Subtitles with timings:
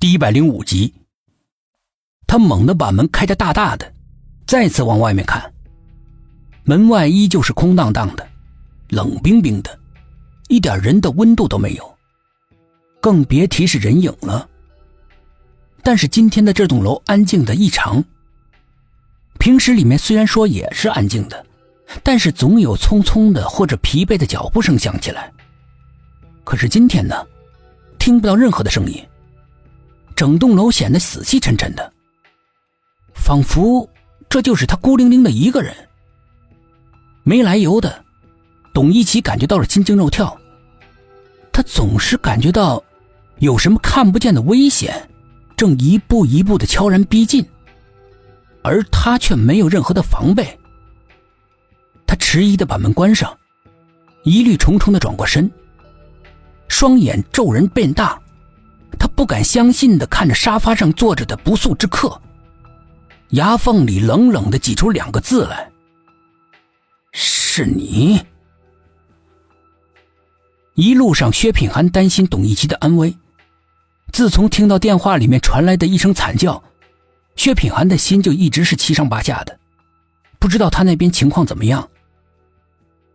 [0.00, 0.94] 第一百零五集，
[2.24, 3.92] 他猛地把门开得大大的，
[4.46, 5.52] 再次往外面看，
[6.62, 8.24] 门外依旧是空荡荡的，
[8.90, 9.76] 冷冰冰的，
[10.46, 11.98] 一点人的温度都没有，
[13.00, 14.48] 更别提是人影了。
[15.82, 18.04] 但是今天的这栋楼安静的异常。
[19.40, 21.44] 平时里面虽然说也是安静的，
[22.04, 25.32] 但是总有匆匆的或者疲惫的脚步声响起来。
[26.44, 27.26] 可是今天呢，
[27.98, 29.04] 听不到任何的声音。
[30.18, 31.92] 整栋楼显得死气沉沉的，
[33.14, 33.88] 仿佛
[34.28, 35.72] 这就是他孤零零的一个人。
[37.22, 38.04] 没来由的，
[38.74, 40.36] 董一奇感觉到了心惊肉跳。
[41.52, 42.82] 他总是感觉到
[43.38, 45.08] 有什么看不见的危险
[45.56, 47.46] 正一步一步的悄然逼近，
[48.62, 50.58] 而他却没有任何的防备。
[52.08, 53.38] 他迟疑的把门关上，
[54.24, 55.48] 疑虑重重的转过身，
[56.66, 58.20] 双眼骤然变大。
[58.98, 62.20] 他不敢相信的看着沙发上坐着的不速之客，
[63.30, 65.70] 牙缝里冷冷的挤出两个字来
[67.12, 68.20] ：“是你。”
[70.74, 73.16] 一路上，薛品涵担心董一奇的安危。
[74.12, 76.62] 自从听到电话里面传来的一声惨叫，
[77.36, 79.58] 薛品涵的心就一直是七上八下的，
[80.38, 81.88] 不知道他那边情况怎么样。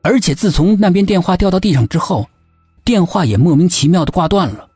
[0.01, 2.29] 而且自从那边电话掉到地上之后，
[2.83, 4.67] 电话也莫名其妙的挂断了。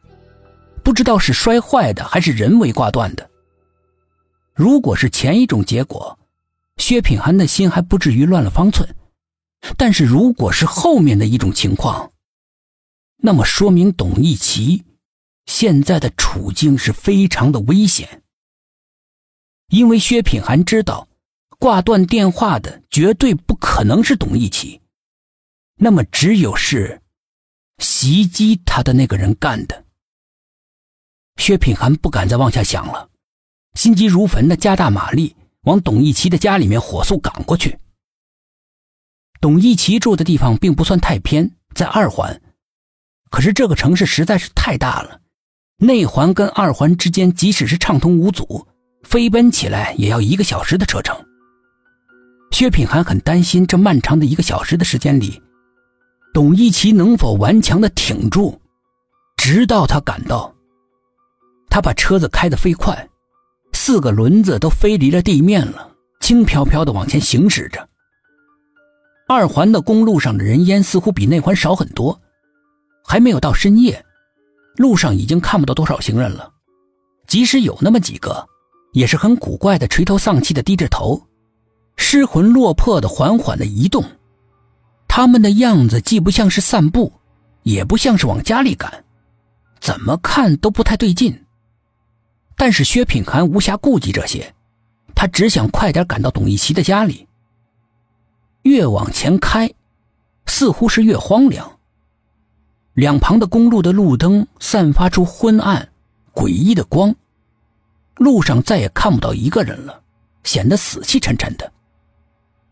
[0.87, 3.29] 不知道是摔坏的还是人为挂断的。
[4.53, 6.17] 如果是前一种结果，
[6.77, 8.87] 薛品涵的心还不至于乱了方寸；
[9.75, 12.13] 但是如果是后面的一种情况，
[13.17, 14.85] 那么说明董一奇
[15.45, 18.23] 现在的处境是非常的危险。
[19.67, 21.09] 因为薛品涵知道，
[21.59, 24.79] 挂断电话的绝对不可能是董一奇，
[25.75, 27.01] 那么只有是
[27.79, 29.83] 袭击他的那个人干的。
[31.37, 33.09] 薛品涵不敢再往下想了，
[33.75, 37.77] 心急如焚的加大马力往董一奇的家里面火速赶过去。
[39.39, 42.41] 董一奇住的地方并不算太偏，在二环，
[43.29, 45.21] 可是这个城市实在是太大了，
[45.77, 48.67] 内环跟二环之间即使是畅通无阻，
[49.03, 51.15] 飞奔起来也要一个小时的车程。
[52.51, 55.39] 薛品涵很担心这漫长的一个小时的时间里，
[56.33, 58.59] 董一奇能否顽强的挺住，
[59.37, 60.56] 直到他赶到。
[61.69, 63.09] 他把车子开得飞快，
[63.73, 67.87] 四个轮子都飞离了地面了，轻飘飘的往前行驶着。
[69.27, 72.19] 二环的公路上的人烟似乎比内环少很多，
[73.03, 74.03] 还没有到深夜，
[74.77, 76.51] 路上已经看不到多少行人了。
[77.27, 78.47] 即使有那么几个，
[78.93, 81.21] 也是很古怪的，垂头丧气的低着头，
[81.97, 84.03] 失魂落魄的缓缓的移动。
[85.07, 87.11] 他们的样子既不像是散步，
[87.63, 89.03] 也不像是往家里赶，
[89.81, 91.37] 怎么看都不太对劲。
[92.57, 94.53] 但是薛品涵无暇顾及这些，
[95.15, 97.27] 他只想快点赶到董一奇的家里。
[98.63, 99.71] 越往前开，
[100.47, 101.79] 似乎是越荒凉。
[102.93, 105.87] 两旁的公路的路灯散发出昏暗、
[106.33, 107.15] 诡异的光，
[108.15, 110.01] 路上再也看不到一个人了，
[110.43, 111.71] 显得死气沉沉的。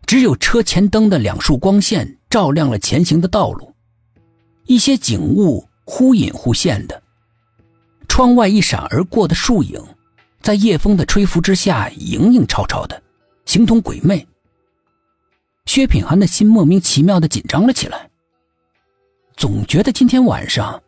[0.07, 3.71] 只有车前灯的两束光线照亮了前行的道路，
[4.65, 7.03] 一些景物忽隐忽现的。
[8.15, 9.77] 窗外一闪而过的树影，
[10.41, 13.03] 在夜风的吹拂之下，影影绰绰的，
[13.45, 14.25] 形同鬼魅。
[15.65, 18.09] 薛品涵的心莫名其妙的紧张了起来，
[19.35, 20.81] 总觉得今天晚上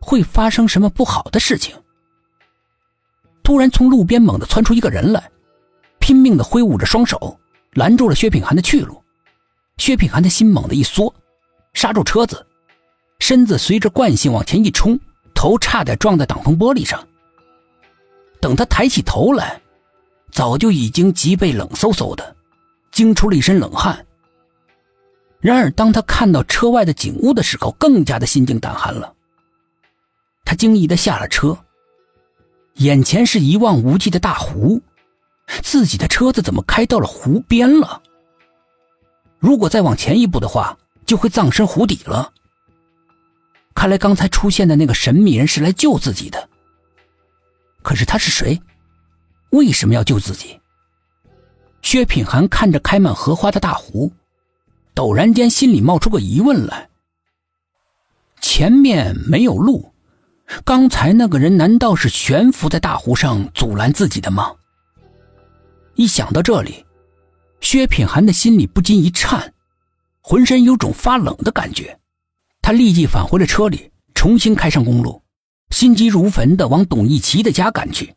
[0.00, 1.72] 会发生什么不好的事情。
[3.44, 5.30] 突然，从路边猛地窜出一个人来，
[6.00, 7.38] 拼命的挥舞着双手，
[7.74, 9.00] 拦住了薛品涵的去路。
[9.76, 11.14] 薛品涵的心猛地一缩，
[11.74, 12.44] 刹住车子，
[13.20, 14.98] 身子随着惯性往前一冲。
[15.46, 17.06] 头差点撞在挡风玻璃上。
[18.40, 19.62] 等他抬起头来，
[20.32, 22.34] 早就已经脊背冷飕飕的，
[22.90, 24.04] 惊出了一身冷汗。
[25.38, 29.14] 然而，当他看到车外的景物的时候，更加的心惊胆寒了。
[30.44, 31.56] 他惊异的下了车，
[32.74, 34.82] 眼前是一望无际的大湖，
[35.62, 38.02] 自己的车子怎么开到了湖边了？
[39.38, 42.32] 如果再往前一步的话，就会葬身湖底了。
[43.76, 46.48] 看来刚才出现的那个神秘人是来救自己的。
[47.82, 48.60] 可是他是谁？
[49.50, 50.58] 为什么要救自己？
[51.82, 54.10] 薛品涵看着开满荷花的大湖，
[54.94, 56.88] 陡然间心里冒出个疑问来：
[58.40, 59.92] 前面没有路，
[60.64, 64.52] 刚才那个人难道是悬浮在大湖上阻拦自己的吗？
[65.94, 66.84] 一想到这里，
[67.60, 69.54] 薛品涵的心里不禁一颤，
[70.22, 71.96] 浑身有种发冷的感觉。
[72.66, 75.22] 他立即返回了车里，重新开上公路，
[75.70, 78.12] 心急如焚的往董一奇的家赶去。